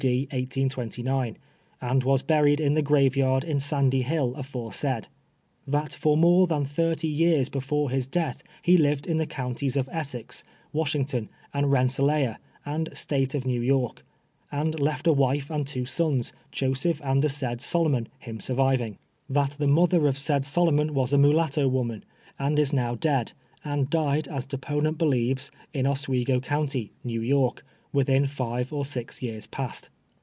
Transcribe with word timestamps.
D. 0.01 0.21
1829, 0.31 1.37
and 1.79 2.03
was 2.03 2.23
buried 2.23 2.59
in 2.59 2.73
the 2.73 2.81
grave 2.81 3.15
yard 3.15 3.43
in 3.43 3.59
Sandy 3.59 4.01
Hill 4.01 4.33
aforesaid; 4.35 5.07
that 5.67 5.93
for 5.93 6.17
more 6.17 6.47
than 6.47 6.65
thirty 6.65 7.07
years 7.07 7.49
before 7.49 7.91
his 7.91 8.07
death 8.07 8.41
he 8.63 8.77
lived 8.77 9.05
in 9.05 9.17
the 9.17 9.27
counties 9.27 9.77
of 9.77 9.87
Essex, 9.91 10.43
Wash 10.73 10.95
ington 10.95 11.27
and 11.53 11.71
Rensselaer 11.71 12.39
and 12.65 12.89
State 12.97 13.35
of 13.35 13.45
New 13.45 13.61
York, 13.61 14.03
and 14.51 14.79
left 14.79 15.05
a 15.05 15.13
wife 15.13 15.51
and 15.51 15.67
two 15.67 15.85
sons, 15.85 16.33
Joseph 16.51 16.99
and 17.03 17.21
the 17.21 17.29
said 17.29 17.61
Solomon, 17.61 18.07
him 18.17 18.39
surviving; 18.39 18.97
that 19.29 19.51
the 19.59 19.67
mother 19.67 20.07
of 20.07 20.17
said 20.17 20.43
Solomon 20.45 20.95
was 20.95 21.13
a 21.13 21.17
mulatto 21.19 21.67
woman, 21.67 22.03
and 22.39 22.57
is 22.57 22.73
now 22.73 22.95
dead, 22.95 23.33
and 23.63 23.87
died, 23.87 24.27
as 24.29 24.47
deponent 24.47 24.97
believes, 24.97 25.51
in 25.75 25.85
Oswego 25.85 26.39
county, 26.39 26.91
New 27.03 27.21
York, 27.21 27.63
within 27.93 28.25
five 28.25 28.71
or 28.71 28.85
sLx 28.85 29.21
years 29.21 29.45
past. 29.47 29.89